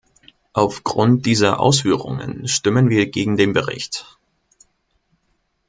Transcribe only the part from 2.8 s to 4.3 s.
wir gegen den Bericht.